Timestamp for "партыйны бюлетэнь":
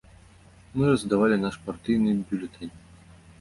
1.67-2.75